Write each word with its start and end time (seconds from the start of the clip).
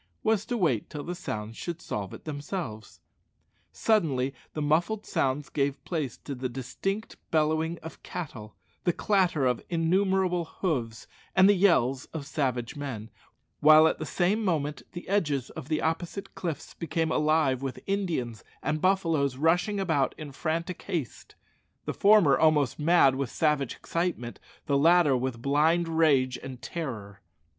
was 0.23 0.45
to 0.47 0.57
wait 0.57 0.89
till 0.89 1.03
the 1.03 1.13
sounds 1.13 1.55
should 1.55 1.79
solve 1.79 2.11
it 2.11 2.25
themselves. 2.25 3.01
Suddenly 3.71 4.33
the 4.55 4.59
muffled 4.63 5.05
sounds 5.05 5.47
gave 5.49 5.85
place 5.85 6.17
to 6.23 6.33
the 6.33 6.49
distinct 6.49 7.17
bellowing 7.29 7.77
of 7.83 8.01
cattle, 8.01 8.55
the 8.83 8.93
clatter 8.93 9.45
of 9.45 9.63
innumerable 9.69 10.45
hoofs, 10.45 11.05
and 11.35 11.47
the 11.47 11.53
yells 11.53 12.05
of 12.15 12.25
savage 12.25 12.75
men, 12.75 13.11
while 13.59 13.87
at 13.87 13.99
the 13.99 14.05
same 14.07 14.43
moment 14.43 14.81
the 14.93 15.07
edges 15.07 15.51
of 15.51 15.69
the 15.69 15.83
opposite 15.83 16.33
cliffs 16.33 16.73
became 16.73 17.11
alive 17.11 17.61
with 17.61 17.79
Indians 17.85 18.43
and 18.63 18.81
buffaloes 18.81 19.37
rushing 19.37 19.79
about 19.79 20.15
in 20.17 20.31
frantic 20.31 20.81
haste 20.81 21.35
the 21.85 21.93
former 21.93 22.35
almost 22.39 22.79
mad 22.79 23.13
with 23.13 23.29
savage 23.29 23.75
excitement, 23.75 24.39
the 24.65 24.79
latter 24.79 25.15
with 25.15 25.43
blind 25.43 25.87
rage 25.87 26.39
and 26.41 26.59
terror. 26.59 27.21